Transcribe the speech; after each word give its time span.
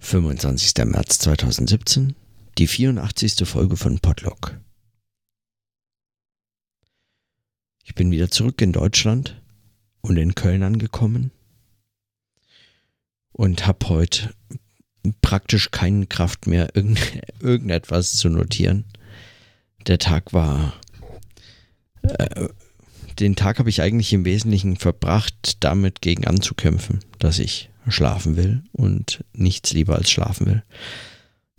25. 0.00 0.84
März 0.86 1.18
2017, 1.18 2.14
die 2.56 2.66
84. 2.66 3.46
Folge 3.46 3.76
von 3.76 3.98
Podlog. 3.98 4.58
Ich 7.84 7.94
bin 7.94 8.10
wieder 8.10 8.30
zurück 8.30 8.60
in 8.60 8.72
Deutschland 8.72 9.40
und 10.00 10.16
in 10.16 10.34
Köln 10.34 10.62
angekommen 10.62 11.30
und 13.32 13.66
habe 13.66 13.88
heute 13.88 14.34
praktisch 15.20 15.70
keine 15.70 16.06
Kraft 16.06 16.46
mehr, 16.46 16.70
irgend, 16.74 17.00
irgendetwas 17.40 18.12
zu 18.16 18.28
notieren. 18.28 18.84
Der 19.86 19.98
Tag 19.98 20.32
war. 20.32 20.74
Äh, 22.02 22.48
den 23.18 23.34
Tag 23.34 23.58
habe 23.58 23.68
ich 23.68 23.82
eigentlich 23.82 24.12
im 24.12 24.24
Wesentlichen 24.24 24.76
verbracht, 24.76 25.56
damit 25.60 26.02
gegen 26.02 26.26
anzukämpfen, 26.26 27.00
dass 27.18 27.40
ich 27.40 27.68
schlafen 27.88 28.36
will 28.36 28.62
und 28.72 29.24
nichts 29.32 29.72
lieber 29.72 29.96
als 29.96 30.10
schlafen 30.10 30.46
will. 30.46 30.62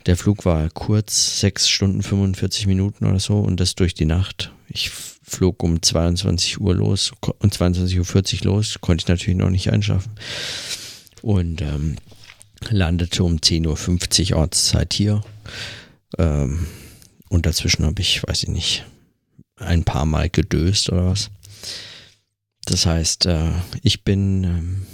Der 0.05 0.15
Flug 0.15 0.45
war 0.45 0.69
kurz, 0.69 1.39
6 1.41 1.67
Stunden 1.67 2.01
45 2.01 2.67
Minuten 2.67 3.05
oder 3.05 3.19
so 3.19 3.39
und 3.39 3.59
das 3.59 3.75
durch 3.75 3.93
die 3.93 4.05
Nacht. 4.05 4.51
Ich 4.67 4.89
flog 4.89 5.61
um 5.63 5.81
22 5.81 6.59
Uhr 6.59 6.73
los 6.75 7.11
und 7.39 7.55
22.40 7.55 8.39
Uhr 8.39 8.53
los, 8.53 8.77
konnte 8.81 9.03
ich 9.03 9.07
natürlich 9.07 9.37
noch 9.37 9.49
nicht 9.49 9.71
einschlafen. 9.71 10.11
Und 11.21 11.61
ähm, 11.61 11.97
landete 12.69 13.23
um 13.23 13.37
10.50 13.37 14.31
Uhr 14.31 14.39
Ortszeit 14.39 14.93
hier. 14.93 15.21
Ähm, 16.17 16.65
und 17.29 17.45
dazwischen 17.45 17.85
habe 17.85 18.01
ich, 18.01 18.23
weiß 18.27 18.43
ich 18.43 18.49
nicht, 18.49 18.85
ein 19.57 19.83
paar 19.83 20.05
Mal 20.05 20.29
gedöst 20.29 20.89
oder 20.89 21.05
was. 21.07 21.29
Das 22.65 22.85
heißt, 22.85 23.25
äh, 23.25 23.51
ich 23.83 24.03
bin 24.03 24.43
ähm, 24.43 24.85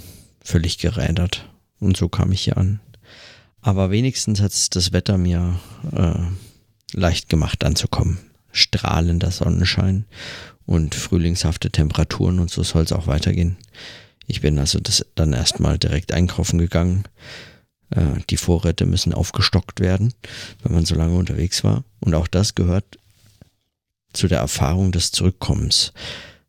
völlig 0.46 0.78
gerädert. 0.78 1.48
Und 1.80 1.96
so 1.96 2.08
kam 2.08 2.32
ich 2.32 2.42
hier 2.42 2.56
an. 2.56 2.80
Aber 3.60 3.90
wenigstens 3.90 4.40
hat 4.40 4.52
es 4.52 4.70
das 4.70 4.92
Wetter 4.92 5.18
mir 5.18 5.58
äh, 5.92 6.14
leicht 6.96 7.28
gemacht 7.28 7.64
anzukommen. 7.64 8.18
Strahlender 8.52 9.30
Sonnenschein 9.30 10.06
und 10.64 10.94
frühlingshafte 10.94 11.70
Temperaturen 11.70 12.38
und 12.38 12.50
so 12.50 12.62
soll 12.62 12.84
es 12.84 12.92
auch 12.92 13.06
weitergehen. 13.06 13.56
Ich 14.26 14.40
bin 14.40 14.58
also 14.58 14.78
das 14.80 15.04
dann 15.14 15.32
erstmal 15.32 15.78
direkt 15.78 16.12
einkaufen 16.12 16.58
gegangen. 16.58 17.04
Äh, 17.90 18.20
die 18.30 18.36
Vorräte 18.36 18.86
müssen 18.86 19.12
aufgestockt 19.12 19.80
werden, 19.80 20.14
wenn 20.62 20.72
man 20.72 20.86
so 20.86 20.94
lange 20.94 21.16
unterwegs 21.16 21.64
war. 21.64 21.84
Und 22.00 22.14
auch 22.14 22.28
das 22.28 22.54
gehört 22.54 22.98
zu 24.12 24.28
der 24.28 24.38
Erfahrung 24.38 24.92
des 24.92 25.10
Zurückkommens. 25.12 25.92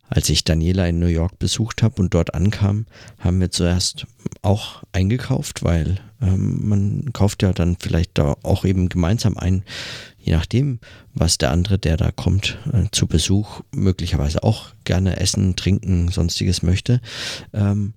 Als 0.10 0.30
ich 0.30 0.44
Daniela 0.44 0.88
in 0.88 1.00
New 1.00 1.08
York 1.08 1.38
besucht 1.38 1.84
habe 1.84 2.02
und 2.02 2.14
dort 2.14 2.34
ankam, 2.34 2.86
haben 3.20 3.40
wir 3.40 3.52
zuerst 3.52 4.08
auch 4.42 4.84
eingekauft, 4.94 5.64
weil 5.64 6.00
ähm, 6.22 6.68
man 6.68 7.14
kauft 7.14 7.44
ja 7.44 7.54
dann 7.54 7.78
vielleicht 7.80 8.18
da 8.18 8.36
auch 8.44 8.66
eben 8.66 8.90
gemeinsam 8.90 9.38
ein, 9.38 9.64
je 10.18 10.34
nachdem, 10.34 10.80
was 11.14 11.38
der 11.38 11.52
andere, 11.52 11.78
der 11.78 11.98
da 11.98 12.12
kommt, 12.12 12.58
äh, 12.72 12.86
zu 12.92 13.08
Besuch 13.08 13.62
möglicherweise 13.74 14.44
auch 14.44 14.70
gerne 14.86 15.20
essen, 15.20 15.56
trinken, 15.56 16.10
sonstiges 16.10 16.64
möchte. 16.64 17.02
Ähm, 17.54 17.94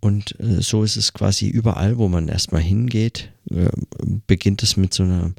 und 0.00 0.38
äh, 0.38 0.60
so 0.60 0.82
ist 0.84 0.96
es 0.96 1.12
quasi 1.12 1.48
überall, 1.48 1.96
wo 1.96 2.08
man 2.08 2.28
erstmal 2.28 2.60
hingeht, 2.60 3.32
äh, 3.50 3.70
beginnt 4.26 4.62
es 4.62 4.76
mit 4.76 4.92
so 4.92 5.04
einer 5.04 5.32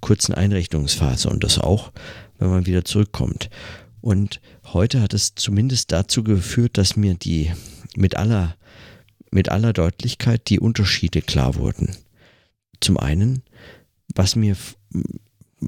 kurzen 0.00 0.34
Einrichtungsphase 0.34 1.28
und 1.28 1.44
das 1.44 1.58
auch, 1.58 1.92
wenn 2.38 2.48
man 2.48 2.66
wieder 2.66 2.84
zurückkommt. 2.84 3.50
Und 4.06 4.40
heute 4.62 5.02
hat 5.02 5.14
es 5.14 5.34
zumindest 5.34 5.90
dazu 5.90 6.22
geführt, 6.22 6.78
dass 6.78 6.94
mir 6.94 7.14
die 7.14 7.50
mit 7.96 8.16
aller, 8.16 8.56
mit 9.32 9.48
aller 9.48 9.72
Deutlichkeit 9.72 10.48
die 10.48 10.60
Unterschiede 10.60 11.22
klar 11.22 11.56
wurden. 11.56 11.96
Zum 12.80 12.98
einen, 12.98 13.42
was 14.14 14.36
mir 14.36 14.56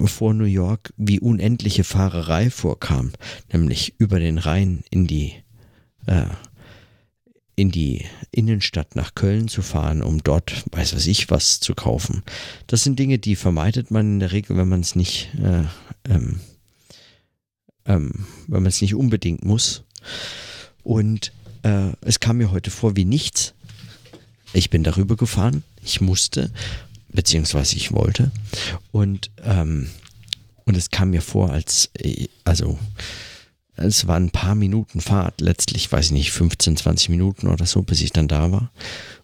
vor 0.05 0.33
New 0.33 0.45
York 0.45 0.93
wie 0.95 1.19
unendliche 1.19 1.83
Fahrerei 1.83 2.49
vorkam, 2.49 3.11
nämlich 3.51 3.95
über 3.97 4.21
den 4.21 4.37
Rhein 4.37 4.85
in 4.89 5.05
die 5.05 5.33
äh, 6.05 6.27
in 7.57 7.71
die 7.71 8.05
Innenstadt 8.31 8.95
nach 8.95 9.15
Köln 9.15 9.49
zu 9.49 9.61
fahren, 9.61 10.01
um 10.01 10.23
dort, 10.23 10.63
weiß 10.71 10.95
was 10.95 11.07
ich, 11.07 11.29
was 11.29 11.59
zu 11.59 11.75
kaufen. 11.75 12.23
Das 12.67 12.85
sind 12.85 12.99
Dinge, 12.99 13.19
die 13.19 13.35
vermeidet 13.35 13.91
man 13.91 14.13
in 14.13 14.19
der 14.21 14.31
Regel, 14.31 14.55
wenn 14.55 14.69
man 14.69 14.79
es 14.79 14.95
nicht 14.95 15.27
äh, 15.43 15.65
ähm, 16.09 16.39
ähm, 17.89 18.11
wenn 18.47 18.61
man 18.61 18.67
es 18.67 18.81
nicht 18.81 18.95
unbedingt 18.95 19.43
muss. 19.43 19.83
Und 20.83 21.33
äh, 21.63 21.89
es 22.01 22.21
kam 22.21 22.37
mir 22.37 22.51
heute 22.51 22.71
vor 22.71 22.95
wie 22.95 23.05
nichts. 23.05 23.53
Ich 24.53 24.69
bin 24.69 24.83
darüber 24.83 25.17
gefahren, 25.17 25.63
ich 25.83 25.99
musste, 25.99 26.51
beziehungsweise 27.09 27.75
ich 27.75 27.91
wollte. 27.91 28.31
Und, 28.91 29.31
ähm, 29.43 29.89
und 30.65 30.77
es 30.77 30.91
kam 30.91 31.09
mir 31.09 31.21
vor, 31.21 31.51
als, 31.51 31.89
äh, 31.97 32.27
also, 32.45 32.79
es 33.75 34.07
waren 34.07 34.25
ein 34.25 34.31
paar 34.31 34.55
Minuten 34.55 34.99
Fahrt, 34.99 35.39
letztlich, 35.39 35.89
weiß 35.89 36.07
ich 36.07 36.11
nicht, 36.11 36.31
15, 36.31 36.77
20 36.77 37.09
Minuten 37.09 37.47
oder 37.47 37.65
so, 37.65 37.81
bis 37.81 38.01
ich 38.01 38.11
dann 38.11 38.27
da 38.27 38.51
war. 38.51 38.71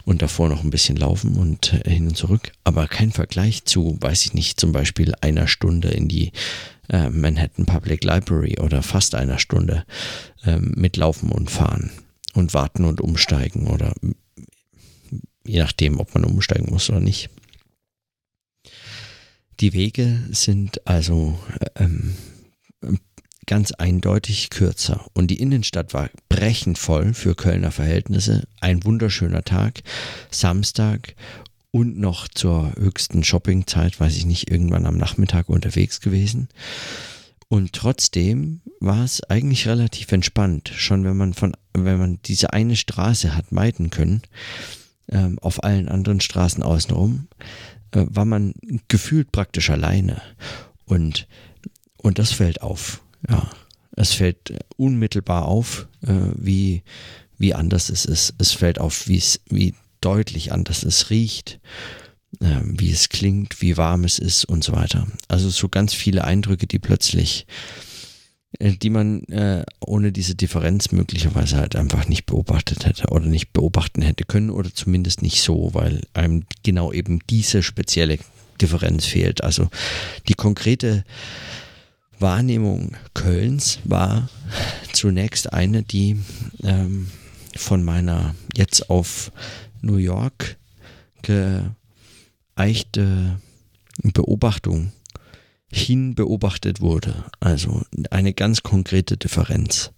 Und 0.06 0.22
davor 0.22 0.50
noch 0.50 0.64
ein 0.64 0.70
bisschen 0.70 0.96
laufen 0.96 1.36
und 1.36 1.74
äh, 1.74 1.90
hin 1.90 2.08
und 2.08 2.16
zurück. 2.16 2.52
Aber 2.64 2.88
kein 2.88 3.12
Vergleich 3.12 3.66
zu, 3.66 3.98
weiß 4.00 4.26
ich 4.26 4.34
nicht, 4.34 4.60
zum 4.60 4.72
Beispiel 4.72 5.14
einer 5.22 5.48
Stunde 5.48 5.90
in 5.90 6.08
die 6.08 6.32
äh, 6.90 7.10
Manhattan 7.10 7.66
Public 7.66 8.04
Library 8.04 8.60
oder 8.60 8.82
fast 8.82 9.16
einer 9.16 9.40
Stunde 9.40 9.86
äh, 10.44 10.58
mit 10.58 10.98
Laufen 10.98 11.32
und 11.32 11.50
Fahren 11.50 11.92
und 12.34 12.54
Warten 12.54 12.86
und 12.86 13.02
Umsteigen 13.02 13.68
oder 13.68 13.94
je 15.46 15.60
nachdem, 15.60 16.00
ob 16.00 16.14
man 16.14 16.26
umsteigen 16.26 16.72
muss 16.72 16.90
oder 16.90 17.00
nicht. 17.00 17.30
Die 19.62 19.74
Wege 19.74 20.20
sind 20.32 20.86
also 20.86 21.40
ähm, 21.76 22.16
ganz 23.46 23.72
eindeutig 23.72 24.50
kürzer 24.50 25.06
und 25.14 25.28
die 25.28 25.40
Innenstadt 25.40 25.94
war 25.94 26.10
brechend 26.30 26.78
voll 26.78 27.14
für 27.14 27.36
Kölner 27.36 27.72
Verhältnisse. 27.72 28.48
Ein 28.60 28.84
wunderschöner 28.84 29.44
Tag, 29.44 29.82
Samstag 30.30 31.16
und 31.76 32.00
noch 32.00 32.30
zur 32.30 32.72
höchsten 32.78 33.26
Shoppingzeit, 33.26 34.00
weiß 34.00 34.16
ich 34.16 34.26
nicht, 34.26 34.50
irgendwann 34.50 34.86
am 34.86 34.96
Nachmittag 34.96 35.50
unterwegs 35.50 36.00
gewesen. 36.00 36.48
Und 37.50 37.74
trotzdem 37.74 38.62
war 38.80 39.04
es 39.04 39.22
eigentlich 39.24 39.68
relativ 39.68 40.10
entspannt, 40.14 40.72
schon 40.74 41.04
wenn 41.04 41.18
man 41.18 41.34
von, 41.34 41.52
wenn 41.74 42.00
man 42.00 42.20
diese 42.24 42.54
eine 42.54 42.78
Straße 42.78 43.36
hat 43.36 43.52
meiden 43.52 43.90
können, 43.90 44.22
ähm, 45.10 45.38
auf 45.40 45.66
allen 45.66 45.90
anderen 45.90 46.22
Straßen 46.22 46.64
außenrum, 46.64 47.28
äh, 47.92 48.06
war 48.08 48.24
man 48.24 48.54
gefühlt 48.88 49.34
praktisch 49.34 49.70
alleine. 49.70 50.22
Und, 50.86 51.28
und 51.98 52.20
das 52.20 52.32
fällt 52.32 52.62
auf. 52.62 53.02
Ja, 53.30 53.50
es 53.98 54.14
fällt 54.14 54.54
unmittelbar 54.78 55.44
auf, 55.44 55.90
äh, 56.04 56.14
wie, 56.38 56.84
wie 57.38 57.54
anders 57.54 57.90
es 57.90 58.06
ist. 58.06 58.34
Es 58.38 58.54
fällt 58.54 58.80
auf, 58.80 59.10
wie 59.10 59.18
es, 59.18 59.42
wie 59.50 59.74
deutlich 60.06 60.52
anders 60.52 60.84
es 60.84 61.10
riecht, 61.10 61.60
äh, 62.40 62.62
wie 62.64 62.92
es 62.92 63.10
klingt, 63.10 63.62
wie 63.62 63.78
warm 63.78 64.04
es 64.04 64.20
ist 64.20 64.46
und 64.46 64.64
so 64.64 64.74
weiter. 64.74 65.08
Also 65.28 65.50
so 65.50 65.68
ganz 65.68 65.94
viele 65.94 66.24
Eindrücke, 66.24 66.68
die 66.68 66.80
plötzlich, 66.80 67.48
äh, 68.60 68.74
die 68.74 68.92
man 68.92 69.24
äh, 69.26 69.66
ohne 69.80 70.12
diese 70.12 70.36
Differenz 70.36 70.92
möglicherweise 70.92 71.58
halt 71.58 71.76
einfach 71.76 72.08
nicht 72.08 72.26
beobachtet 72.26 72.86
hätte 72.86 73.08
oder 73.08 73.26
nicht 73.26 73.52
beobachten 73.52 74.04
hätte 74.04 74.26
können 74.26 74.52
oder 74.52 74.74
zumindest 74.74 75.22
nicht 75.22 75.42
so, 75.42 75.74
weil 75.74 76.02
einem 76.14 76.46
genau 76.64 76.92
eben 76.94 77.20
diese 77.30 77.64
spezielle 77.64 78.20
Differenz 78.62 79.06
fehlt. 79.06 79.44
Also 79.44 79.70
die 80.28 80.36
konkrete 80.36 81.04
Wahrnehmung 82.20 82.96
Kölns 83.14 83.80
war 83.84 84.30
zunächst 84.94 85.52
eine, 85.52 85.84
die 85.84 86.22
ähm, 86.64 87.08
von 87.56 87.84
meiner 87.84 88.36
jetzt 88.56 88.90
auf 88.90 89.32
New 89.86 89.98
York 89.98 90.58
geeichte 92.56 93.40
Beobachtung 94.02 94.92
hin 95.72 96.16
beobachtet 96.16 96.82
wurde. 96.82 97.26
Also 97.40 97.84
eine 98.10 98.34
ganz 98.34 98.64
konkrete 98.64 99.18
Differenz, 99.18 99.92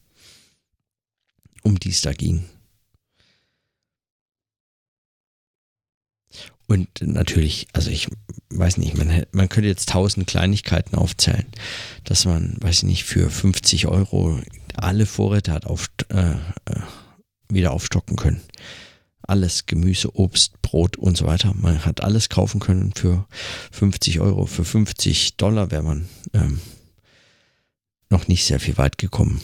um 1.63 1.79
die 1.79 1.89
es 1.89 2.01
da 2.01 2.13
ging. 2.13 2.45
Und 6.67 6.89
natürlich, 7.01 7.67
also 7.71 7.89
ich 7.89 8.09
weiß 8.49 8.77
nicht, 8.77 8.97
man, 8.97 9.25
man 9.31 9.47
könnte 9.47 9.69
jetzt 9.69 9.89
tausend 9.89 10.27
Kleinigkeiten 10.27 10.97
aufzählen, 10.97 11.45
dass 12.03 12.25
man, 12.25 12.57
weiß 12.59 12.79
ich 12.79 12.83
nicht, 12.83 13.03
für 13.05 13.29
50 13.29 13.87
Euro 13.87 14.41
alle 14.73 15.05
Vorräte 15.05 15.53
hat 15.53 15.65
auf, 15.65 15.89
äh, 16.09 16.31
äh, 16.31 16.35
wieder 17.49 17.71
aufstocken 17.71 18.17
können 18.17 18.41
alles, 19.27 19.65
Gemüse, 19.65 20.15
Obst, 20.15 20.61
Brot 20.61 20.97
und 20.97 21.17
so 21.17 21.25
weiter. 21.25 21.53
Man 21.55 21.85
hat 21.85 22.01
alles 22.01 22.29
kaufen 22.29 22.59
können 22.59 22.93
für 22.95 23.27
50 23.71 24.19
Euro. 24.19 24.45
Für 24.45 24.65
50 24.65 25.37
Dollar 25.37 25.69
wäre 25.71 25.83
man 25.83 26.07
ähm, 26.33 26.59
noch 28.09 28.27
nicht 28.27 28.45
sehr 28.45 28.59
viel 28.59 28.77
weit 28.77 28.97
gekommen. 28.97 29.41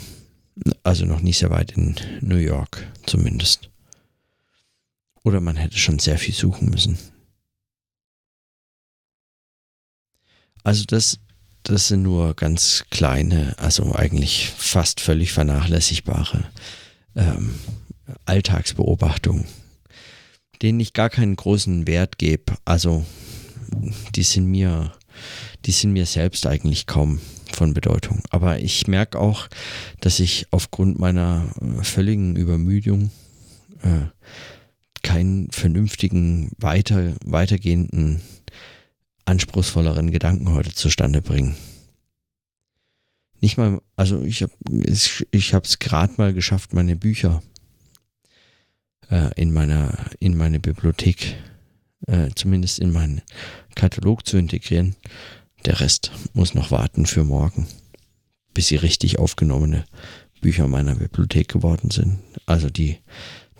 Also 0.84 1.06
noch 1.06 1.22
nicht 1.22 1.38
sehr 1.38 1.50
weit 1.50 1.72
in 1.72 1.96
New 2.22 2.38
York 2.38 2.88
zumindest. 3.06 3.70
Oder 5.24 5.40
man 5.40 5.56
hätte 5.56 5.78
schon 5.78 6.00
sehr 6.00 6.18
viel 6.18 6.34
suchen 6.34 6.70
müssen. 6.70 6.98
Also 10.64 10.86
das, 10.86 11.20
das 11.64 11.90
sind 11.90 12.04
nur 12.04 12.36
ganz 12.36 12.86
kleine, 12.90 13.56
also 13.58 13.94
eigentlich 13.94 14.50
fast 14.50 15.02
völlig 15.02 15.34
vernachlässigbare 15.34 16.46
ähm, 17.16 17.56
Alltagsbeobachtungen, 18.26 19.46
denen 20.64 20.80
ich 20.80 20.94
gar 20.94 21.10
keinen 21.10 21.36
großen 21.36 21.86
Wert 21.86 22.18
gebe. 22.18 22.56
Also 22.66 23.06
die 24.16 24.24
sind 24.24 24.48
mir, 24.48 24.94
die 25.66 25.72
sind 25.72 25.92
mir 25.92 26.06
selbst 26.06 26.48
eigentlich 26.48 26.88
kaum 26.88 27.20
von 27.52 27.74
Bedeutung. 27.74 28.24
Aber 28.30 28.60
ich 28.60 28.88
merke 28.88 29.20
auch, 29.20 29.50
dass 30.00 30.20
ich 30.20 30.48
aufgrund 30.52 30.98
meiner 31.00 31.46
äh, 31.62 31.84
völligen 31.84 32.36
Übermüdung 32.36 33.12
äh, 33.84 34.08
keinen 35.04 35.52
vernünftigen, 35.52 36.52
weiter, 36.58 37.14
weitergehenden, 37.26 38.22
anspruchsvolleren 39.26 40.12
Gedanken 40.12 40.54
heute 40.54 40.74
zustande 40.74 41.22
bringen. 41.22 41.56
Nicht 43.42 43.58
mal, 43.58 43.82
also 43.98 44.22
ich 44.24 44.42
habe 44.42 44.54
ich 45.32 45.54
es 45.54 45.80
gerade 45.80 46.14
mal 46.16 46.34
geschafft, 46.34 46.74
meine 46.74 46.96
Bücher 46.96 47.44
äh, 49.14 49.30
in 49.36 49.54
meiner 49.54 49.94
in 50.20 50.36
meine 50.36 50.60
Bibliothek, 50.60 51.36
äh, 52.08 52.30
zumindest 52.36 52.80
in 52.80 52.92
meinen 52.92 53.22
Katalog 53.76 54.26
zu 54.26 54.38
integrieren. 54.38 54.96
Der 55.66 55.80
Rest 55.80 56.12
muss 56.34 56.56
noch 56.56 56.72
warten 56.72 57.06
für 57.06 57.24
morgen, 57.24 57.68
bis 58.54 58.68
sie 58.68 58.76
richtig 58.76 59.20
aufgenommene 59.20 59.86
Bücher 60.42 60.68
meiner 60.68 60.96
Bibliothek 60.96 61.48
geworden 61.48 61.92
sind. 61.92 62.20
Also 62.46 62.70
die 62.70 62.98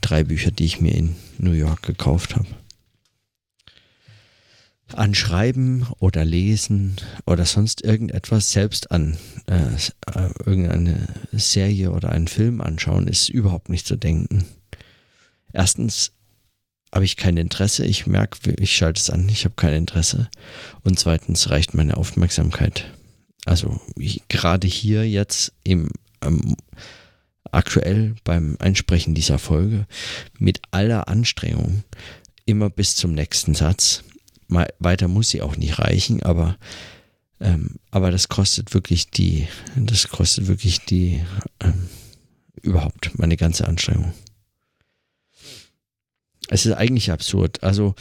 drei 0.02 0.24
Bücher, 0.24 0.52
die 0.52 0.66
ich 0.66 0.82
mir 0.82 0.94
in 0.94 1.16
New 1.38 1.54
York 1.54 1.84
gekauft 1.84 2.36
habe. 2.36 2.48
An 4.92 5.16
Schreiben 5.16 5.88
oder 6.00 6.26
Lesen 6.26 6.98
oder 7.26 7.46
sonst 7.46 7.84
irgendetwas 7.84 8.52
selbst 8.52 8.92
an 8.92 9.18
äh, 9.48 9.74
äh, 10.12 10.30
irgendeine 10.46 11.08
Serie 11.32 11.92
oder 11.92 12.10
einen 12.10 12.28
Film 12.28 12.60
anschauen, 12.60 13.08
ist 13.08 13.30
überhaupt 13.30 13.70
nicht 13.70 13.88
zu 13.88 13.96
denken. 13.96 14.46
Erstens 15.54 16.12
habe 16.94 17.06
ich 17.06 17.18
kein 17.18 17.38
Interesse. 17.38 17.86
Ich 17.86 18.06
merke, 18.06 18.54
ich 18.60 18.76
schalte 18.76 19.00
es 19.00 19.10
an, 19.10 19.28
ich 19.30 19.46
habe 19.46 19.56
kein 19.56 19.74
Interesse. 19.74 20.30
Und 20.84 21.00
zweitens 21.00 21.50
reicht 21.50 21.74
meine 21.74 21.98
Aufmerksamkeit. 21.98 22.92
Also 23.46 23.80
ich, 23.98 24.24
gerade 24.28 24.68
hier 24.68 25.08
jetzt 25.10 25.54
im 25.64 25.90
ähm, 26.22 26.56
aktuell 27.52 28.16
beim 28.24 28.58
Einsprechen 28.60 29.16
dieser 29.16 29.40
Folge 29.40 29.86
mit 30.38 30.62
aller 30.72 31.08
Anstrengung 31.08 31.84
immer 32.46 32.70
bis 32.70 32.96
zum 32.96 33.14
nächsten 33.14 33.56
Satz. 33.56 34.04
Mal, 34.48 34.68
weiter 34.80 35.08
muss 35.08 35.30
sie 35.30 35.42
auch 35.42 35.56
nicht 35.56 35.80
reichen, 35.80 36.24
aber 36.24 36.58
ähm, 37.40 37.76
aber 37.92 38.12
das 38.12 38.30
kostet 38.30 38.74
wirklich 38.74 39.10
die, 39.10 39.48
das 39.76 40.08
kostet 40.08 40.48
wirklich 40.48 40.80
die 40.86 41.22
ähm, 41.60 41.90
überhaupt 42.62 43.18
meine 43.18 43.36
ganze 43.36 43.68
Anstrengung. 43.68 44.14
Es 46.54 46.68
ist 46.68 46.74
eigentlich 46.74 47.10
absurd. 47.10 47.64
Also 47.64 47.96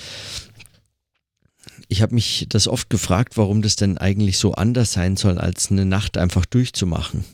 ich 1.88 2.02
habe 2.02 2.14
mich 2.14 2.44
das 2.50 2.68
oft 2.68 2.90
gefragt, 2.90 3.38
warum 3.38 3.62
das 3.62 3.76
denn 3.76 3.96
eigentlich 3.96 4.36
so 4.36 4.52
anders 4.52 4.92
sein 4.92 5.16
soll, 5.16 5.38
als 5.38 5.70
eine 5.70 5.86
Nacht 5.86 6.18
einfach 6.18 6.44
durchzumachen. 6.44 7.24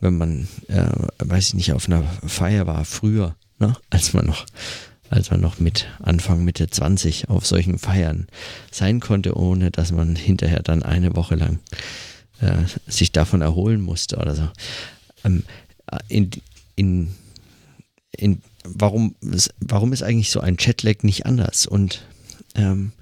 Wenn 0.00 0.18
man, 0.18 0.48
äh, 0.68 0.84
weiß 1.18 1.48
ich 1.48 1.54
nicht, 1.54 1.72
auf 1.72 1.86
einer 1.86 2.02
Feier 2.26 2.66
war, 2.66 2.84
früher, 2.84 3.36
ne? 3.58 3.74
als 3.88 4.12
man 4.12 4.26
noch, 4.26 4.44
als 5.08 5.30
man 5.30 5.40
noch 5.40 5.60
mit 5.60 5.86
Anfang 5.98 6.44
Mitte 6.44 6.68
20 6.68 7.30
auf 7.30 7.46
solchen 7.46 7.78
Feiern 7.78 8.26
sein 8.70 9.00
konnte, 9.00 9.38
ohne 9.38 9.70
dass 9.70 9.92
man 9.92 10.14
hinterher 10.14 10.62
dann 10.62 10.82
eine 10.82 11.16
Woche 11.16 11.36
lang 11.36 11.58
äh, 12.40 12.64
sich 12.86 13.12
davon 13.12 13.40
erholen 13.40 13.80
musste 13.80 14.18
oder 14.18 14.34
so. 14.34 14.48
Ähm, 15.24 15.42
in, 16.08 16.30
in, 16.76 17.14
in 18.16 18.42
warum, 18.64 19.14
warum 19.60 19.92
ist 19.92 20.02
eigentlich 20.02 20.30
so 20.30 20.40
ein 20.40 20.56
Chatlag 20.56 21.04
nicht 21.04 21.26
anders? 21.26 21.66
Und 21.66 22.02
ähm, 22.54 22.92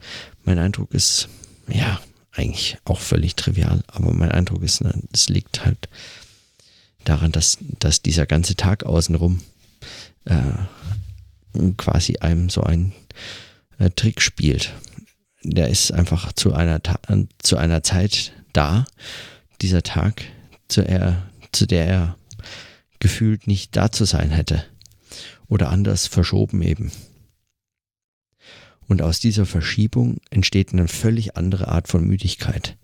mein 0.44 0.58
Eindruck 0.58 0.94
ist, 0.94 1.28
ja, 1.68 2.00
eigentlich 2.32 2.78
auch 2.84 3.00
völlig 3.00 3.34
trivial, 3.34 3.82
aber 3.88 4.12
mein 4.12 4.30
Eindruck 4.30 4.62
ist, 4.62 4.80
ne, 4.80 4.94
es 5.12 5.28
liegt 5.28 5.64
halt 5.64 5.88
daran, 7.04 7.32
dass, 7.32 7.58
dass 7.80 8.02
dieser 8.02 8.26
ganze 8.26 8.54
Tag 8.54 8.84
außenrum 8.84 9.40
äh, 10.24 11.72
quasi 11.76 12.18
einem 12.18 12.48
so 12.48 12.62
ein 12.62 12.92
äh, 13.78 13.90
Trick 13.90 14.20
spielt. 14.20 14.72
Der 15.42 15.68
ist 15.68 15.92
einfach 15.92 16.32
zu 16.32 16.52
einer, 16.52 16.80
zu 17.38 17.56
einer 17.56 17.82
Zeit 17.82 18.32
da, 18.52 18.84
dieser 19.60 19.82
Tag, 19.82 20.22
zu, 20.68 20.82
er, 20.82 21.28
zu 21.52 21.66
der 21.66 21.86
er 21.86 22.16
gefühlt 23.00 23.46
nicht 23.46 23.74
da 23.76 23.90
zu 23.90 24.04
sein 24.04 24.30
hätte 24.30 24.64
oder 25.48 25.70
anders 25.70 26.06
verschoben 26.06 26.62
eben. 26.62 26.92
Und 28.86 29.02
aus 29.02 29.20
dieser 29.20 29.44
Verschiebung 29.44 30.18
entsteht 30.30 30.72
eine 30.72 30.88
völlig 30.88 31.36
andere 31.36 31.68
Art 31.68 31.88
von 31.88 32.06
Müdigkeit. 32.06 32.76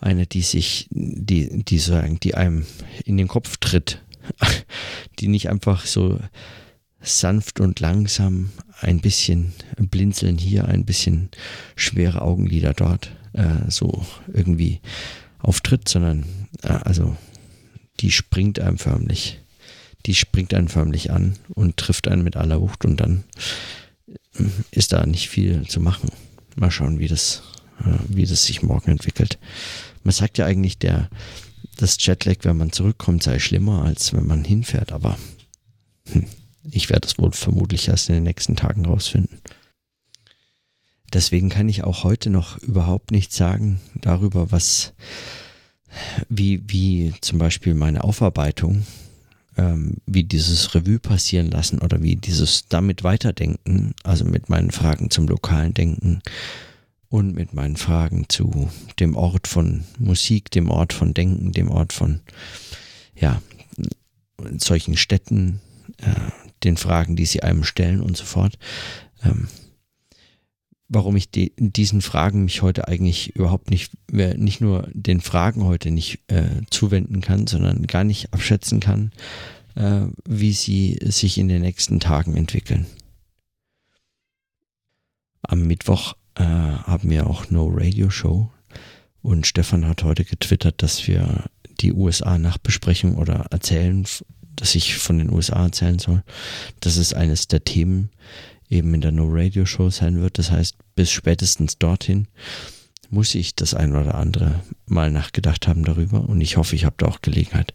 Eine, 0.00 0.26
die 0.26 0.42
sich, 0.42 0.88
die, 0.90 1.64
die 1.64 1.78
sagen, 1.78 2.20
die 2.20 2.34
einem 2.34 2.66
in 3.04 3.16
den 3.16 3.28
Kopf 3.28 3.56
tritt, 3.56 4.02
die 5.18 5.28
nicht 5.28 5.48
einfach 5.48 5.86
so 5.86 6.20
sanft 7.00 7.60
und 7.60 7.80
langsam 7.80 8.50
ein 8.80 9.00
bisschen 9.00 9.52
blinzeln 9.78 10.36
hier, 10.36 10.66
ein 10.66 10.84
bisschen 10.84 11.30
schwere 11.76 12.20
Augenlider 12.20 12.74
dort, 12.74 13.12
äh, 13.32 13.70
so 13.70 14.04
irgendwie 14.32 14.80
auftritt, 15.38 15.88
sondern 15.88 16.24
äh, 16.62 16.68
also 16.68 17.16
die 18.00 18.10
springt 18.10 18.60
einem 18.60 18.76
förmlich 18.76 19.40
die 20.04 20.14
springt 20.14 20.54
einen 20.54 20.68
förmlich 20.68 21.10
an 21.10 21.38
und 21.48 21.76
trifft 21.76 22.08
einen 22.08 22.22
mit 22.22 22.36
aller 22.36 22.60
Wucht 22.60 22.84
und 22.84 22.98
dann 22.98 23.24
äh, 24.06 24.44
ist 24.70 24.92
da 24.92 25.06
nicht 25.06 25.28
viel 25.28 25.66
zu 25.66 25.80
machen. 25.80 26.10
Mal 26.54 26.70
schauen, 26.70 26.98
wie 26.98 27.08
das, 27.08 27.42
äh, 27.80 27.98
wie 28.08 28.26
das 28.26 28.44
sich 28.44 28.62
morgen 28.62 28.90
entwickelt. 28.90 29.38
Man 30.04 30.12
sagt 30.12 30.38
ja 30.38 30.46
eigentlich, 30.46 30.78
der, 30.78 31.08
das 31.76 31.96
Jetlag, 32.00 32.36
wenn 32.42 32.56
man 32.56 32.72
zurückkommt, 32.72 33.22
sei 33.22 33.38
schlimmer, 33.38 33.84
als 33.84 34.12
wenn 34.12 34.26
man 34.26 34.44
hinfährt, 34.44 34.92
aber 34.92 35.18
hm, 36.10 36.26
ich 36.70 36.88
werde 36.90 37.06
es 37.06 37.18
wohl 37.18 37.32
vermutlich 37.32 37.88
erst 37.88 38.08
in 38.08 38.16
den 38.16 38.24
nächsten 38.24 38.56
Tagen 38.56 38.86
rausfinden. 38.86 39.40
Deswegen 41.12 41.48
kann 41.48 41.68
ich 41.68 41.84
auch 41.84 42.04
heute 42.04 42.30
noch 42.30 42.58
überhaupt 42.58 43.10
nichts 43.10 43.36
sagen 43.36 43.80
darüber, 43.94 44.50
was, 44.50 44.92
wie, 46.28 46.62
wie 46.66 47.14
zum 47.20 47.38
Beispiel 47.38 47.74
meine 47.74 48.04
Aufarbeitung 48.04 48.84
ähm, 49.56 49.96
wie 50.06 50.24
dieses 50.24 50.74
Revue 50.74 50.98
passieren 50.98 51.50
lassen 51.50 51.80
oder 51.80 52.02
wie 52.02 52.16
dieses 52.16 52.68
damit 52.68 53.04
weiterdenken, 53.04 53.94
also 54.04 54.24
mit 54.24 54.48
meinen 54.48 54.70
Fragen 54.70 55.10
zum 55.10 55.26
lokalen 55.28 55.74
Denken 55.74 56.22
und 57.08 57.34
mit 57.34 57.54
meinen 57.54 57.76
Fragen 57.76 58.26
zu 58.28 58.70
dem 58.98 59.16
Ort 59.16 59.46
von 59.46 59.84
Musik, 59.98 60.50
dem 60.50 60.70
Ort 60.70 60.92
von 60.92 61.14
Denken, 61.14 61.52
dem 61.52 61.70
Ort 61.70 61.92
von, 61.92 62.20
ja, 63.14 63.40
solchen 64.58 64.96
Städten, 64.96 65.60
äh, 65.98 66.30
den 66.64 66.76
Fragen, 66.76 67.16
die 67.16 67.26
sie 67.26 67.42
einem 67.42 67.64
stellen 67.64 68.00
und 68.00 68.16
so 68.16 68.24
fort. 68.24 68.58
Ähm, 69.22 69.48
warum 70.88 71.16
ich 71.16 71.30
die, 71.30 71.52
diesen 71.56 72.00
Fragen 72.00 72.44
mich 72.44 72.62
heute 72.62 72.88
eigentlich 72.88 73.34
überhaupt 73.34 73.70
nicht, 73.70 73.92
nicht 74.10 74.60
nur 74.60 74.88
den 74.92 75.20
Fragen 75.20 75.64
heute 75.64 75.90
nicht 75.90 76.20
äh, 76.28 76.62
zuwenden 76.70 77.20
kann, 77.20 77.46
sondern 77.46 77.86
gar 77.86 78.04
nicht 78.04 78.32
abschätzen 78.32 78.80
kann, 78.80 79.12
äh, 79.74 80.02
wie 80.28 80.52
sie 80.52 80.98
sich 81.02 81.38
in 81.38 81.48
den 81.48 81.62
nächsten 81.62 82.00
Tagen 82.00 82.36
entwickeln. 82.36 82.86
Am 85.42 85.66
Mittwoch 85.66 86.14
äh, 86.34 86.44
haben 86.44 87.10
wir 87.10 87.28
auch 87.28 87.50
No 87.50 87.68
Radio 87.72 88.10
Show 88.10 88.50
und 89.22 89.46
Stefan 89.46 89.86
hat 89.86 90.04
heute 90.04 90.24
getwittert, 90.24 90.82
dass 90.82 91.08
wir 91.08 91.46
die 91.80 91.92
USA-Nachbesprechung 91.92 93.16
oder 93.16 93.46
erzählen, 93.50 94.06
dass 94.54 94.74
ich 94.74 94.96
von 94.96 95.18
den 95.18 95.30
USA 95.30 95.64
erzählen 95.64 95.98
soll. 95.98 96.22
Das 96.80 96.96
ist 96.96 97.14
eines 97.14 97.48
der 97.48 97.64
Themen, 97.64 98.10
eben 98.70 98.94
in 98.94 99.00
der 99.00 99.12
No 99.12 99.26
Radio 99.28 99.64
Show 99.64 99.90
sein 99.90 100.20
wird. 100.20 100.38
Das 100.38 100.50
heißt, 100.50 100.76
bis 100.94 101.10
spätestens 101.10 101.78
dorthin 101.78 102.28
muss 103.10 103.34
ich 103.34 103.54
das 103.54 103.74
ein 103.74 103.94
oder 103.94 104.14
andere 104.14 104.60
mal 104.86 105.10
nachgedacht 105.10 105.68
haben 105.68 105.84
darüber 105.84 106.28
und 106.28 106.40
ich 106.40 106.56
hoffe, 106.56 106.76
ich 106.76 106.84
habe 106.84 106.96
da 106.98 107.06
auch 107.06 107.22
Gelegenheit. 107.22 107.72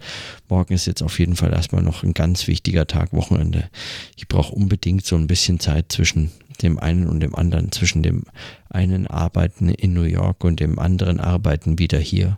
Morgen 0.49 0.73
ist 0.73 0.87
jetzt 0.87 1.01
auf 1.01 1.19
jeden 1.19 1.35
Fall 1.35 1.53
erstmal 1.53 1.81
noch 1.81 2.03
ein 2.03 2.13
ganz 2.13 2.47
wichtiger 2.47 2.87
Tag, 2.87 3.13
Wochenende. 3.13 3.69
Ich 4.15 4.27
brauche 4.27 4.53
unbedingt 4.53 5.05
so 5.05 5.15
ein 5.15 5.27
bisschen 5.27 5.59
Zeit 5.59 5.91
zwischen 5.91 6.31
dem 6.61 6.79
einen 6.79 7.07
und 7.07 7.21
dem 7.21 7.35
anderen, 7.35 7.71
zwischen 7.71 8.03
dem 8.03 8.23
einen 8.69 9.07
Arbeiten 9.07 9.69
in 9.69 9.93
New 9.93 10.03
York 10.03 10.43
und 10.43 10.59
dem 10.59 10.79
anderen 10.79 11.19
Arbeiten 11.19 11.79
wieder 11.79 11.99
hier 11.99 12.37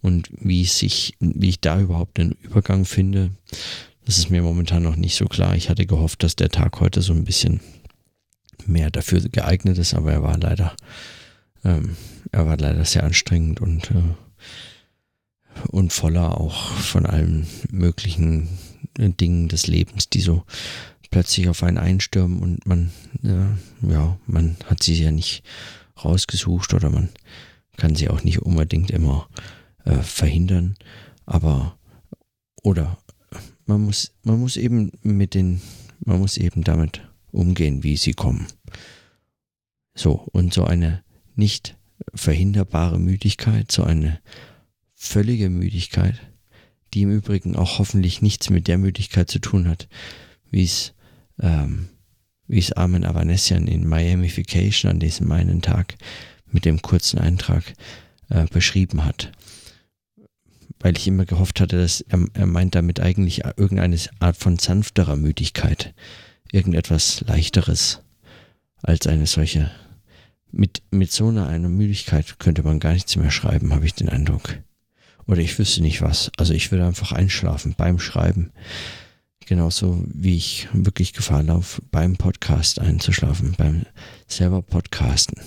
und 0.00 0.28
wie 0.32 0.64
sich, 0.64 1.14
wie 1.20 1.48
ich 1.48 1.60
da 1.60 1.80
überhaupt 1.80 2.18
einen 2.20 2.32
Übergang 2.42 2.84
finde. 2.84 3.30
Das 4.04 4.18
ist 4.18 4.30
mir 4.30 4.42
momentan 4.42 4.82
noch 4.82 4.96
nicht 4.96 5.14
so 5.14 5.26
klar. 5.26 5.54
Ich 5.56 5.70
hatte 5.70 5.86
gehofft, 5.86 6.22
dass 6.22 6.36
der 6.36 6.48
Tag 6.48 6.80
heute 6.80 7.02
so 7.02 7.12
ein 7.12 7.24
bisschen 7.24 7.60
mehr 8.66 8.90
dafür 8.90 9.20
geeignet 9.20 9.78
ist, 9.78 9.94
aber 9.94 10.12
er 10.12 10.22
war 10.22 10.38
leider 10.38 10.74
Ähm, 11.64 11.96
er 12.32 12.46
war 12.46 12.56
leider 12.56 12.84
sehr 12.84 13.04
anstrengend 13.04 13.60
und, 13.60 13.90
äh, 13.90 15.68
und 15.68 15.92
voller 15.92 16.40
auch 16.40 16.72
von 16.72 17.06
allen 17.06 17.46
möglichen 17.70 18.48
äh, 18.98 19.10
Dingen 19.10 19.48
des 19.48 19.66
Lebens, 19.66 20.08
die 20.08 20.20
so 20.20 20.44
plötzlich 21.10 21.48
auf 21.48 21.62
einen 21.62 21.78
einstürmen 21.78 22.42
und 22.42 22.66
man, 22.66 22.90
äh, 23.22 23.88
ja, 23.88 24.18
man 24.26 24.56
hat 24.66 24.82
sie 24.82 24.94
ja 24.94 25.10
nicht 25.10 25.44
rausgesucht 26.02 26.74
oder 26.74 26.90
man 26.90 27.10
kann 27.76 27.94
sie 27.94 28.08
auch 28.08 28.24
nicht 28.24 28.40
unbedingt 28.40 28.90
immer 28.90 29.28
äh, 29.84 29.98
verhindern, 29.98 30.76
aber 31.26 31.78
oder 32.62 32.98
man 33.66 33.82
muss, 33.82 34.12
man 34.24 34.40
muss 34.40 34.56
eben 34.56 34.92
mit 35.02 35.34
den, 35.34 35.60
man 36.00 36.18
muss 36.18 36.38
eben 36.38 36.64
damit 36.64 37.02
umgehen, 37.32 37.82
wie 37.82 37.96
sie 37.96 38.12
kommen. 38.12 38.46
So, 39.94 40.28
und 40.32 40.54
so 40.54 40.64
eine 40.64 41.02
nicht 41.34 41.76
verhinderbare 42.14 42.98
Müdigkeit, 42.98 43.70
so 43.70 43.82
eine 43.84 44.20
völlige 44.94 45.50
Müdigkeit, 45.50 46.20
die 46.94 47.02
im 47.02 47.10
Übrigen 47.10 47.56
auch 47.56 47.78
hoffentlich 47.78 48.22
nichts 48.22 48.50
mit 48.50 48.68
der 48.68 48.78
Müdigkeit 48.78 49.30
zu 49.30 49.38
tun 49.38 49.68
hat, 49.68 49.88
wie 50.50 50.64
es, 50.64 50.94
ähm, 51.40 51.88
wie 52.46 52.58
es 52.58 52.72
Armin 52.72 53.04
Avanesian 53.04 53.66
in 53.66 53.88
Miamification 53.88 54.90
an 54.90 55.00
diesem 55.00 55.30
einen 55.32 55.62
Tag 55.62 55.96
mit 56.50 56.64
dem 56.64 56.82
kurzen 56.82 57.18
Eintrag 57.18 57.72
äh, 58.28 58.46
beschrieben 58.46 59.04
hat. 59.04 59.32
Weil 60.80 60.96
ich 60.96 61.06
immer 61.06 61.24
gehofft 61.24 61.60
hatte, 61.60 61.78
dass 61.78 62.02
er, 62.02 62.24
er 62.34 62.46
meint 62.46 62.74
damit 62.74 63.00
eigentlich 63.00 63.44
irgendeine 63.56 63.98
Art 64.18 64.36
von 64.36 64.58
sanfterer 64.58 65.16
Müdigkeit, 65.16 65.94
irgendetwas 66.52 67.22
leichteres 67.26 68.00
als 68.82 69.06
eine 69.06 69.26
solche 69.26 69.70
mit, 70.52 70.82
mit 70.90 71.10
so 71.10 71.28
einer, 71.28 71.48
einer 71.48 71.70
Müdigkeit 71.70 72.38
könnte 72.38 72.62
man 72.62 72.78
gar 72.78 72.92
nichts 72.92 73.16
mehr 73.16 73.30
schreiben, 73.30 73.72
habe 73.72 73.86
ich 73.86 73.94
den 73.94 74.10
Eindruck. 74.10 74.58
Oder 75.26 75.40
ich 75.40 75.58
wüsste 75.58 75.82
nicht 75.82 76.02
was. 76.02 76.30
Also 76.36 76.52
ich 76.52 76.70
würde 76.70 76.86
einfach 76.86 77.12
einschlafen 77.12 77.74
beim 77.76 77.98
Schreiben. 77.98 78.52
Genauso 79.46 80.04
wie 80.06 80.36
ich 80.36 80.68
wirklich 80.72 81.14
Gefahr 81.14 81.42
laufe, 81.42 81.80
beim 81.90 82.16
Podcast 82.16 82.80
einzuschlafen, 82.80 83.54
beim 83.56 83.86
selber 84.28 84.62
Podcasten. 84.62 85.40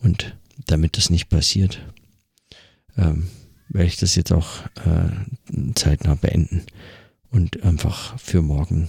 Und 0.00 0.36
damit 0.66 0.96
das 0.96 1.10
nicht 1.10 1.28
passiert, 1.28 1.80
ähm, 2.96 3.28
werde 3.68 3.88
ich 3.88 3.96
das 3.96 4.14
jetzt 4.14 4.32
auch 4.32 4.64
äh, 4.84 5.10
zeitnah 5.74 6.14
beenden 6.14 6.64
und 7.30 7.62
einfach 7.62 8.18
für 8.18 8.42
morgen 8.42 8.88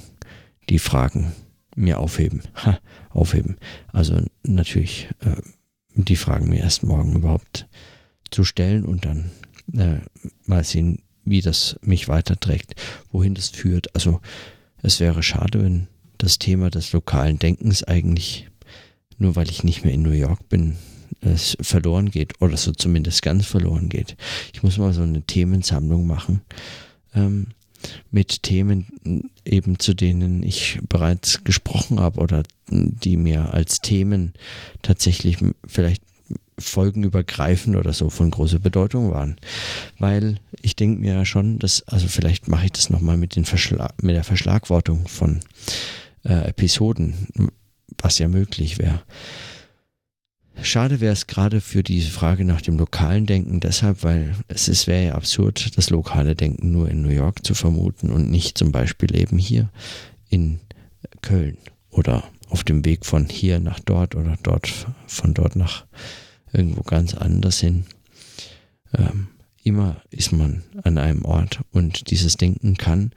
die 0.70 0.80
Fragen 0.80 1.34
mir 1.76 2.00
aufheben. 2.00 2.42
Ha, 2.66 2.80
aufheben. 3.10 3.58
Also 3.92 4.22
natürlich 4.44 5.10
äh, 5.22 5.42
die 5.96 6.16
Fragen 6.16 6.50
mir 6.50 6.60
erst 6.60 6.84
morgen 6.84 7.16
überhaupt 7.16 7.68
zu 8.32 8.44
stellen 8.44 8.86
und 8.86 9.06
dann 9.06 9.32
äh, 9.74 10.00
mal 10.46 10.64
sehen, 10.64 11.00
wie 11.26 11.42
das 11.42 11.78
mich 11.82 12.08
weiterträgt, 12.08 12.76
wohin 13.12 13.36
das 13.36 13.50
führt. 13.50 13.94
Also 13.96 14.22
es 14.82 15.00
wäre 15.00 15.24
schade, 15.24 15.64
wenn 15.64 15.88
das 16.18 16.40
Thema 16.40 16.70
des 16.70 16.92
lokalen 16.92 17.40
Denkens 17.40 17.84
eigentlich, 17.84 18.50
nur 19.18 19.36
weil 19.36 19.50
ich 19.50 19.64
nicht 19.64 19.84
mehr 19.84 19.94
in 19.94 20.02
New 20.02 20.12
York 20.12 20.50
bin, 20.50 20.76
es 21.22 21.58
verloren 21.62 22.12
geht 22.12 22.42
oder 22.42 22.58
so 22.58 22.72
zumindest 22.72 23.22
ganz 23.22 23.46
verloren 23.46 23.90
geht. 23.90 24.16
Ich 24.54 24.64
muss 24.64 24.78
mal 24.78 24.94
so 24.94 25.02
eine 25.02 25.22
Themensammlung 25.22 26.08
machen. 26.08 26.42
Ähm, 27.14 27.48
mit 28.12 28.44
Themen 28.44 29.32
eben 29.46 29.80
zu 29.80 29.94
denen 29.94 30.44
ich 30.44 30.80
bereits 30.88 31.44
gesprochen 31.44 32.00
habe 32.00 32.20
oder 32.20 32.44
die 32.70 33.18
mir 33.18 33.54
als 33.54 33.82
Themen 33.82 34.34
tatsächlich 34.82 35.38
vielleicht 35.66 36.04
folgenübergreifend 36.60 37.76
oder 37.76 37.94
so 37.94 38.10
von 38.10 38.32
großer 38.32 38.60
Bedeutung 38.60 39.12
waren. 39.12 39.38
Weil 39.98 40.40
ich 40.62 40.76
denke 40.76 41.02
mir 41.02 41.14
ja 41.14 41.26
schon, 41.26 41.60
dass, 41.60 41.88
also 41.88 42.08
vielleicht 42.08 42.48
mache 42.48 42.66
ich 42.66 42.72
das 42.74 42.90
nochmal 42.90 43.18
mit, 43.18 43.36
mit 43.36 44.16
der 44.16 44.24
Verschlagwortung 44.24 45.08
von 45.08 45.40
äh, 46.24 46.50
Episoden, 46.50 47.52
was 47.98 48.20
ja 48.20 48.28
möglich 48.28 48.78
wäre. 48.78 49.02
Schade 50.64 51.00
wäre 51.00 51.14
es 51.14 51.28
gerade 51.28 51.62
für 51.62 51.84
diese 51.84 52.12
Frage 52.12 52.46
nach 52.46 52.62
dem 52.62 52.78
lokalen 52.78 53.26
Denken 53.26 53.60
deshalb, 53.60 54.04
weil 54.04 54.36
es 54.48 54.88
wäre 54.88 55.06
ja 55.08 55.16
absurd, 55.16 55.78
das 55.78 55.90
lokale 55.90 56.36
Denken 56.36 56.72
nur 56.72 56.90
in 56.90 57.02
New 57.02 57.10
York 57.10 57.46
zu 57.46 57.54
vermuten 57.54 58.10
und 58.10 58.30
nicht 58.30 58.58
zum 58.58 58.72
Beispiel 58.72 59.16
eben 59.16 59.38
hier 59.38 59.70
in 60.30 60.60
Köln 61.22 61.58
oder 61.90 62.24
auf 62.50 62.64
dem 62.64 62.86
Weg 62.86 63.06
von 63.06 63.28
hier 63.28 63.60
nach 63.60 63.80
dort 63.80 64.16
oder 64.16 64.38
dort 64.44 64.70
von 65.08 65.34
dort 65.34 65.56
nach 65.56 65.86
irgendwo 66.52 66.82
ganz 66.82 67.14
anders 67.14 67.60
hin. 67.60 67.86
Ähm, 68.98 69.28
immer 69.64 70.02
ist 70.10 70.32
man 70.32 70.64
an 70.84 70.98
einem 70.98 71.26
Ort 71.26 71.60
und 71.72 72.10
dieses 72.10 72.38
Denken 72.38 72.76
kann, 72.76 73.12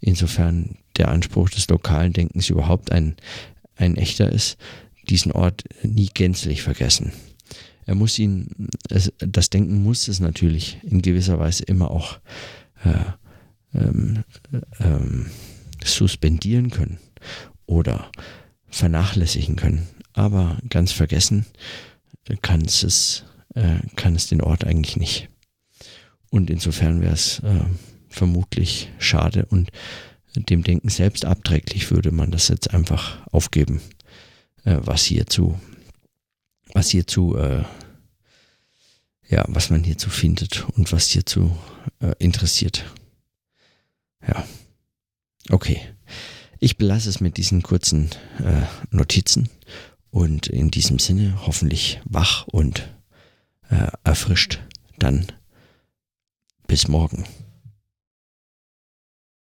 insofern 0.00 0.76
der 0.96 1.08
Anspruch 1.08 1.50
des 1.50 1.68
lokalen 1.68 2.12
Denkens 2.12 2.48
überhaupt 2.48 2.92
ein, 2.92 3.16
ein 3.76 3.96
echter 3.96 4.30
ist, 4.30 4.56
diesen 5.08 5.32
Ort 5.32 5.64
nie 5.82 6.10
gänzlich 6.12 6.62
vergessen. 6.62 7.12
Er 7.86 7.94
muss 7.94 8.18
ihn, 8.18 8.68
das 8.88 9.50
Denken 9.50 9.82
muss 9.82 10.08
es 10.08 10.18
natürlich 10.18 10.78
in 10.82 11.02
gewisser 11.02 11.38
Weise 11.38 11.62
immer 11.64 11.90
auch 11.90 12.18
äh, 12.84 13.78
ähm, 13.78 14.24
ähm, 14.80 15.26
suspendieren 15.84 16.70
können 16.70 16.98
oder 17.66 18.10
vernachlässigen 18.68 19.54
können. 19.54 19.86
Aber 20.12 20.58
ganz 20.68 20.90
vergessen 20.90 21.46
kann 22.42 22.62
es, 22.62 22.82
es 22.82 23.24
äh, 23.54 23.78
kann 23.94 24.16
es 24.16 24.26
den 24.26 24.40
Ort 24.40 24.64
eigentlich 24.64 24.96
nicht. 24.96 25.28
Und 26.30 26.50
insofern 26.50 27.00
wäre 27.00 27.14
es 27.14 27.38
äh, 27.40 27.64
vermutlich 28.08 28.90
schade 28.98 29.46
und 29.46 29.70
dem 30.34 30.64
Denken 30.64 30.88
selbst 30.88 31.24
abträglich 31.24 31.90
würde 31.90 32.10
man 32.10 32.30
das 32.30 32.48
jetzt 32.48 32.74
einfach 32.74 33.24
aufgeben 33.28 33.80
äh, 34.66 34.78
was 34.82 35.04
hierzu, 35.04 35.58
was 36.74 36.90
hierzu, 36.90 37.36
äh, 37.36 37.64
ja, 39.28 39.44
was 39.48 39.70
man 39.70 39.82
hierzu 39.82 40.10
findet 40.10 40.66
und 40.76 40.92
was 40.92 41.08
hierzu 41.08 41.56
äh, 42.00 42.12
interessiert. 42.18 42.84
Ja. 44.26 44.46
Okay. 45.48 45.80
Ich 46.58 46.76
belasse 46.78 47.08
es 47.08 47.20
mit 47.20 47.36
diesen 47.36 47.62
kurzen 47.62 48.10
äh, 48.38 48.62
Notizen 48.90 49.48
und 50.10 50.46
in 50.46 50.70
diesem 50.70 50.98
Sinne 50.98 51.46
hoffentlich 51.46 52.00
wach 52.04 52.46
und 52.48 52.92
äh, 53.68 53.88
erfrischt. 54.04 54.60
Dann 54.98 55.26
bis 56.66 56.88
morgen. 56.88 57.24